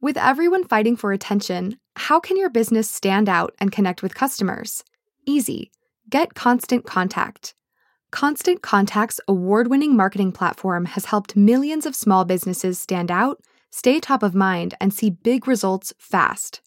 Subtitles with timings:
[0.00, 4.84] With everyone fighting for attention, how can your business stand out and connect with customers?
[5.26, 5.72] Easy.
[6.08, 7.56] Get Constant Contact.
[8.12, 13.40] Constant Contact's award winning marketing platform has helped millions of small businesses stand out,
[13.72, 16.60] stay top of mind, and see big results fast.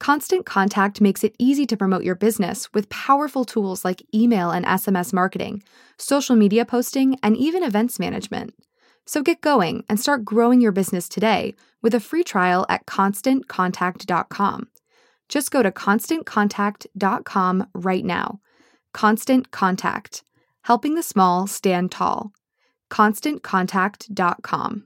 [0.00, 4.66] Constant Contact makes it easy to promote your business with powerful tools like email and
[4.66, 5.62] SMS marketing,
[5.98, 8.54] social media posting, and even events management.
[9.06, 14.68] So get going and start growing your business today with a free trial at constantcontact.com.
[15.28, 18.40] Just go to constantcontact.com right now.
[18.92, 20.22] Constant Contact,
[20.62, 22.32] helping the small stand tall.
[22.90, 24.84] ConstantContact.com.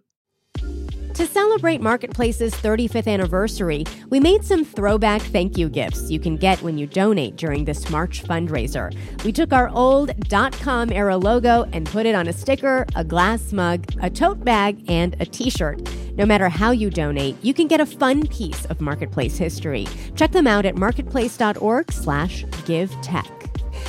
[1.17, 6.61] To celebrate Marketplace's 35th anniversary, we made some throwback thank you gifts you can get
[6.61, 8.95] when you donate during this March fundraiser.
[9.25, 13.51] We took our old .com era logo and put it on a sticker, a glass
[13.55, 15.89] mug, a tote bag, and a t-shirt.
[16.17, 19.87] No matter how you donate, you can get a fun piece of Marketplace history.
[20.15, 23.27] Check them out at marketplace.org/give-tech.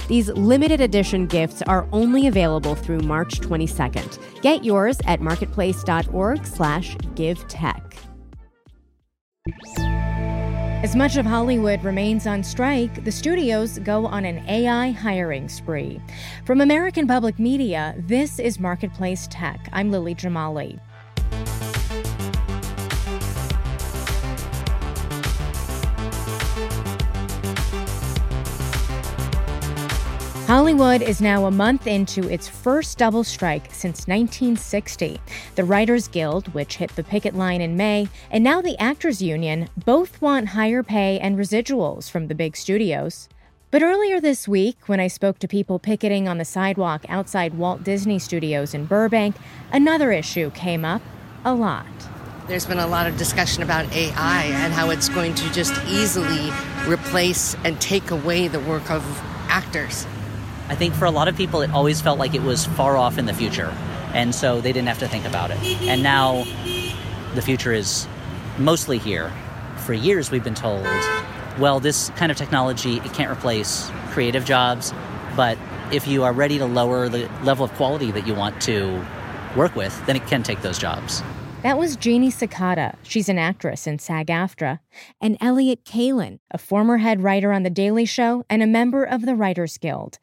[0.08, 4.20] These limited edition gifts are only available through March 22nd.
[4.42, 7.84] Get yours at marketplace.org/give-tech.
[10.84, 16.00] As much of Hollywood remains on strike, the studios go on an AI hiring spree.
[16.46, 19.70] From American Public Media, this is Marketplace Tech.
[19.74, 20.80] I'm Lily Jamali.
[30.48, 35.20] Hollywood is now a month into its first double strike since 1960.
[35.56, 39.68] The Writers Guild, which hit the picket line in May, and now the Actors Union
[39.84, 43.28] both want higher pay and residuals from the big studios.
[43.72, 47.84] But earlier this week, when I spoke to people picketing on the sidewalk outside Walt
[47.84, 49.36] Disney Studios in Burbank,
[49.74, 51.02] another issue came up
[51.44, 51.86] a lot.
[52.48, 56.52] There's been a lot of discussion about AI and how it's going to just easily
[56.88, 59.04] replace and take away the work of
[59.50, 60.08] actors.
[60.70, 63.18] I think for a lot of people, it always felt like it was far off
[63.18, 63.74] in the future.
[64.14, 65.58] And so they didn't have to think about it.
[65.84, 66.44] And now
[67.36, 68.08] the future is
[68.58, 69.32] mostly here.
[69.86, 70.86] For years, we've been told,
[71.60, 74.94] well, this kind of technology, it can't replace creative jobs.
[75.36, 75.58] But
[75.92, 79.06] if you are ready to lower the level of quality that you want to
[79.56, 81.22] work with, then it can take those jobs.
[81.68, 82.96] That was Jeannie Sakata.
[83.04, 84.80] She's an actress in SAG AFTRA.
[85.20, 89.26] And Elliott Kalan, a former head writer on The Daily Show and a member of
[89.26, 90.18] the Writers Guild.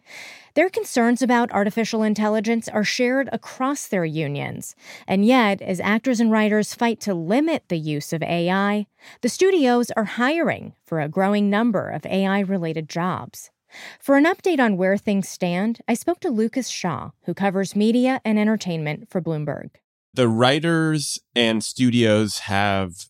[0.55, 4.75] Their concerns about artificial intelligence are shared across their unions.
[5.07, 8.87] And yet, as actors and writers fight to limit the use of AI,
[9.21, 13.51] the studios are hiring for a growing number of AI related jobs.
[14.01, 18.23] For an update on where things stand, I spoke to Lucas Shaw, who covers media
[18.25, 19.73] and entertainment for Bloomberg
[20.15, 23.07] the writers and studios have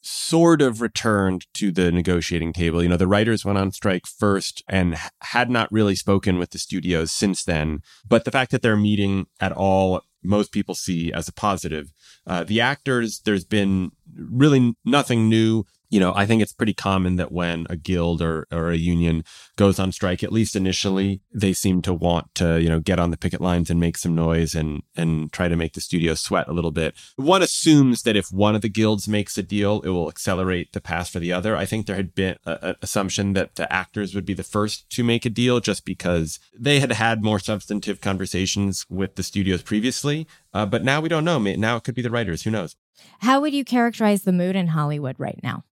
[0.00, 2.80] sort of returned to the negotiating table.
[2.80, 6.58] You know, the writers went on strike first and had not really spoken with the
[6.58, 7.80] studios since then.
[8.08, 11.92] But the fact that they're meeting at all, most people see as a positive.
[12.24, 17.16] Uh, the actors, there's been really nothing new you know, I think it's pretty common
[17.16, 19.24] that when a guild or, or a union
[19.56, 23.10] goes on strike, at least initially, they seem to want to, you know, get on
[23.10, 26.48] the picket lines and make some noise and, and try to make the studio sweat
[26.48, 26.94] a little bit.
[27.16, 30.80] One assumes that if one of the guilds makes a deal, it will accelerate the
[30.80, 31.56] pass for the other.
[31.56, 35.04] I think there had been an assumption that the actors would be the first to
[35.04, 40.26] make a deal just because they had had more substantive conversations with the studios previously.
[40.52, 41.38] Uh, but now we don't know.
[41.38, 42.42] Now it could be the writers.
[42.42, 42.76] Who knows?
[43.20, 45.64] How would you characterize the mood in Hollywood right now?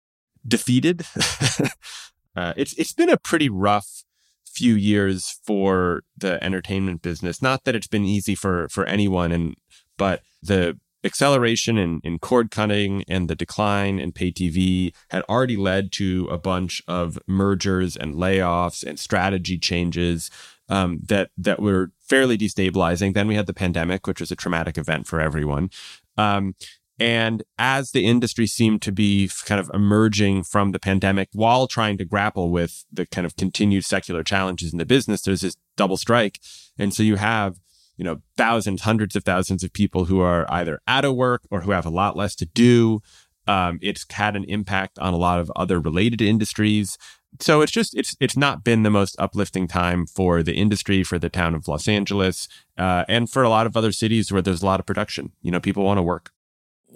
[0.47, 1.07] Defeated.
[2.37, 4.05] uh, it's it's been a pretty rough
[4.47, 7.41] few years for the entertainment business.
[7.41, 9.57] Not that it's been easy for for anyone, and
[9.97, 15.57] but the acceleration in, in cord cutting and the decline in pay TV had already
[15.57, 20.31] led to a bunch of mergers and layoffs and strategy changes
[20.69, 23.15] um, that that were fairly destabilizing.
[23.15, 25.71] Then we had the pandemic, which was a traumatic event for everyone.
[26.17, 26.55] Um,
[26.99, 31.99] and as the industry seemed to be kind of emerging from the pandemic while trying
[31.99, 35.97] to grapple with the kind of continued secular challenges in the business, there's this double
[35.97, 36.39] strike.
[36.79, 37.57] And so you have,
[37.97, 41.63] you know, thousands, hundreds of thousands of people who are either out of work or
[41.63, 43.01] who have a lot less to do.
[43.49, 46.97] Um, it's had an impact on a lot of other related industries.
[47.41, 51.19] So it's just it's it's not been the most uplifting time for the industry, for
[51.19, 52.47] the town of Los Angeles,
[52.77, 55.33] uh, and for a lot of other cities where there's a lot of production.
[55.41, 56.32] You know, people want to work.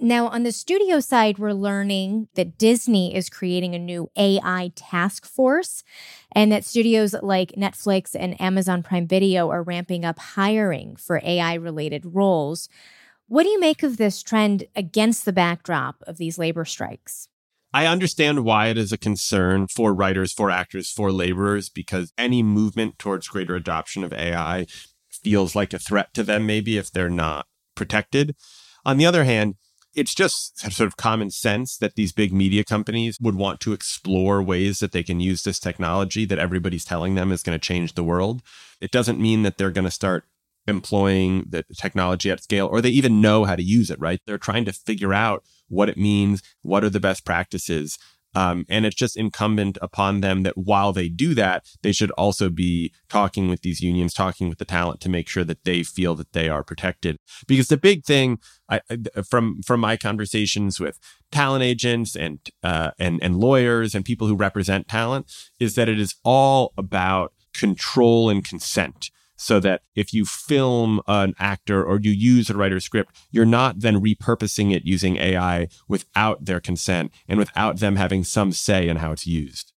[0.01, 5.25] Now, on the studio side, we're learning that Disney is creating a new AI task
[5.25, 5.83] force
[6.33, 11.55] and that studios like Netflix and Amazon Prime Video are ramping up hiring for AI
[11.55, 12.69] related roles.
[13.27, 17.29] What do you make of this trend against the backdrop of these labor strikes?
[17.73, 22.43] I understand why it is a concern for writers, for actors, for laborers, because any
[22.43, 24.67] movement towards greater adoption of AI
[25.11, 28.37] feels like a threat to them, maybe if they're not protected.
[28.85, 29.57] On the other hand,
[29.97, 34.43] it's just sort of common sense that these big media companies would want to explore
[34.43, 37.95] ways that they can use this technology that everybody's telling them is going to change
[37.95, 38.43] the world.
[38.81, 40.25] It doesn't mean that they're going to start
[40.69, 44.21] employing the technology at scale or they even know how to use it, right?
[44.27, 47.99] They're trying to figure out what it means, what are the best practices.
[48.37, 52.51] Um, and it's just incumbent upon them that while they do that, they should also
[52.51, 56.15] be talking with these unions, talking with the talent to make sure that they feel
[56.17, 57.17] that they are protected.
[57.47, 58.39] Because the big thing
[58.69, 58.83] I,
[59.27, 60.99] from from my conversations with
[61.33, 65.99] talent agents and uh, and and lawyers and people who represent talent is that it
[65.99, 72.11] is all about control and consent so that if you film an actor or you
[72.11, 77.39] use a writer's script, you're not then repurposing it using AI without their consent and
[77.39, 79.73] without them having some say in how it's used.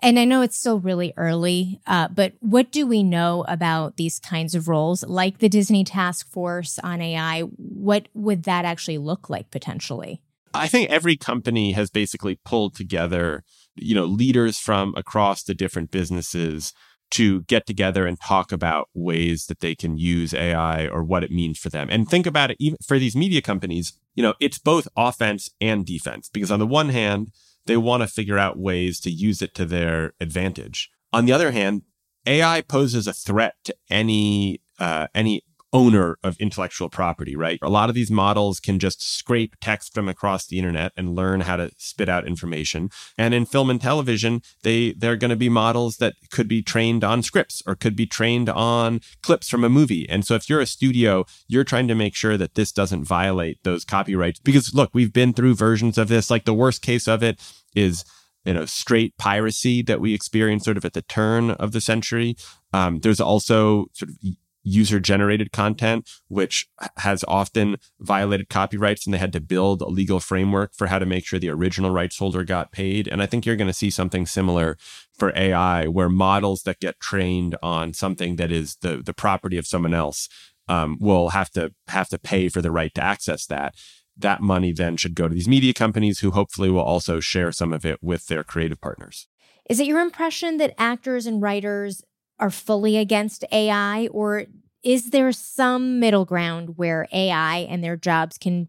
[0.00, 4.18] And I know it's still really early, uh, but what do we know about these
[4.18, 7.40] kinds of roles, like the Disney Task Force on AI?
[7.40, 10.20] What would that actually look like potentially?
[10.54, 13.42] I think every company has basically pulled together,
[13.74, 16.74] you know, leaders from across the different businesses
[17.12, 21.30] to get together and talk about ways that they can use AI or what it
[21.30, 21.88] means for them.
[21.90, 25.84] And think about it, even for these media companies, you know, it's both offense and
[25.84, 27.32] defense because on the one hand,
[27.66, 30.90] they want to figure out ways to use it to their advantage.
[31.12, 31.82] On the other hand,
[32.26, 35.42] AI poses a threat to any uh, any
[35.72, 37.58] owner of intellectual property, right?
[37.62, 41.42] A lot of these models can just scrape text from across the internet and learn
[41.42, 42.90] how to spit out information.
[43.16, 47.04] And in film and television, they they're going to be models that could be trained
[47.04, 50.08] on scripts or could be trained on clips from a movie.
[50.08, 53.62] And so if you're a studio, you're trying to make sure that this doesn't violate
[53.62, 56.30] those copyrights because look, we've been through versions of this.
[56.30, 57.40] Like the worst case of it
[57.74, 58.04] is
[58.44, 62.36] you know straight piracy that we experienced sort of at the turn of the century.
[62.72, 64.16] Um, there's also sort of
[64.62, 66.68] user generated content, which
[66.98, 71.06] has often violated copyrights and they had to build a legal framework for how to
[71.06, 73.08] make sure the original rights holder got paid.
[73.08, 74.76] And I think you're going to see something similar
[75.12, 79.66] for AI where models that get trained on something that is the, the property of
[79.66, 80.28] someone else
[80.68, 83.74] um, will have to have to pay for the right to access that.
[84.16, 87.72] That money then should go to these media companies who hopefully will also share some
[87.72, 89.26] of it with their creative partners.
[89.68, 92.02] Is it your impression that actors and writers
[92.42, 94.46] are fully against AI, or
[94.82, 98.66] is there some middle ground where AI and their jobs can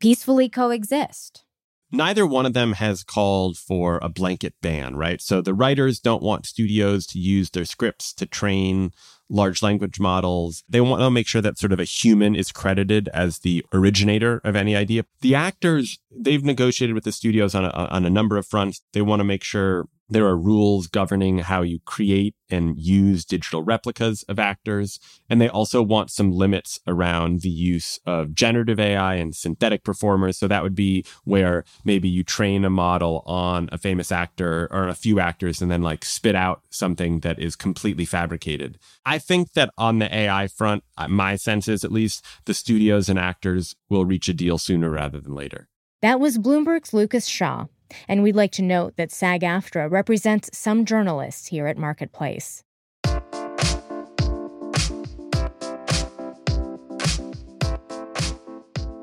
[0.00, 1.44] peacefully coexist?
[1.92, 5.20] Neither one of them has called for a blanket ban, right?
[5.20, 8.92] So the writers don't want studios to use their scripts to train
[9.28, 10.64] large language models.
[10.66, 14.40] They want to make sure that sort of a human is credited as the originator
[14.44, 15.04] of any idea.
[15.20, 18.80] The actors, they've negotiated with the studios on a, on a number of fronts.
[18.94, 23.62] They want to make sure there are rules governing how you create and use digital
[23.62, 25.00] replicas of actors.
[25.30, 30.38] And they also want some limits around the use of generative AI and synthetic performers.
[30.38, 34.88] So that would be where maybe you train a model on a famous actor or
[34.88, 38.78] a few actors and then like spit out something that is completely fabricated.
[39.06, 43.08] I think that on the AI front, uh, my sense is at least the studios
[43.08, 45.68] and actors will reach a deal sooner rather than later.
[46.02, 47.64] That was Bloomberg's Lucas Shaw.
[48.08, 52.63] And we'd like to note that SAG AFTRA represents some journalists here at Marketplace.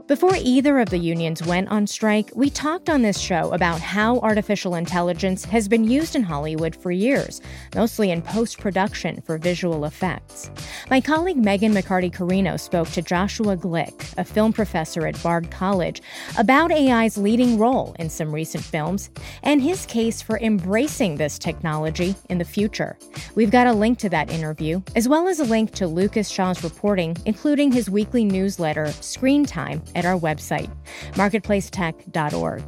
[0.08, 4.20] Before either of the unions went on strike, we talked on this show about how
[4.20, 7.40] artificial intelligence has been used in Hollywood for years,
[7.76, 10.50] mostly in post production for visual effects.
[10.90, 16.02] My colleague Megan McCarty Carino spoke to Joshua Glick, a film professor at Bard College,
[16.38, 19.10] about AI's leading role in some recent films
[19.44, 22.98] and his case for embracing this technology in the future.
[23.36, 26.64] We've got a link to that interview, as well as a link to Lucas Shaw's
[26.64, 30.72] reporting, including his weekly newsletter, Screen Time at our website,
[31.14, 32.64] marketplacetech.org.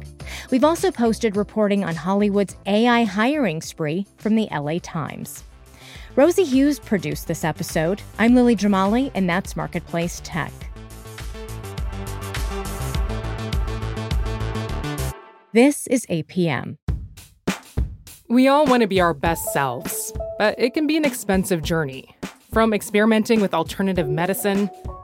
[0.50, 5.42] We've also posted reporting on Hollywood's AI hiring spree from the LA Times.
[6.16, 8.00] Rosie Hughes produced this episode.
[8.20, 10.52] I'm Lily Jamali, and that's Marketplace Tech.
[15.52, 16.78] This is APM.
[18.28, 22.16] We all want to be our best selves, but it can be an expensive journey.
[22.52, 24.70] From experimenting with alternative medicine